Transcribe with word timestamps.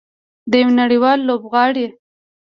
یو 0.61 0.69
نړیوال 0.81 1.19
لوبغاړی. 1.27 1.85